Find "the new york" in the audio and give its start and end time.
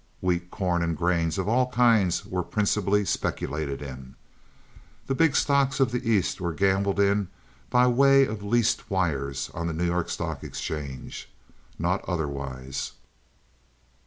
9.67-10.09